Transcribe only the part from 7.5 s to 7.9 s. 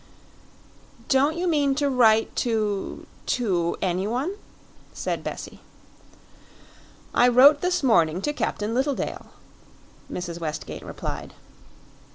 this